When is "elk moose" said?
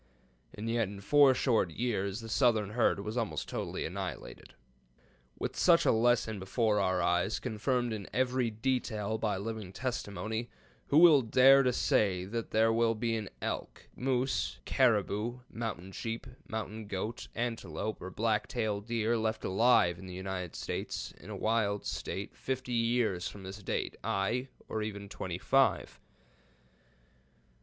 13.43-14.57